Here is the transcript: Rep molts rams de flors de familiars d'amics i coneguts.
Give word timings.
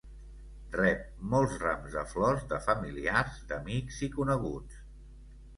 Rep 0.75 1.03
molts 1.33 1.53
rams 1.65 1.97
de 1.97 2.03
flors 2.13 2.47
de 2.55 2.61
familiars 2.71 3.39
d'amics 3.53 4.03
i 4.09 4.11
coneguts. 4.17 4.83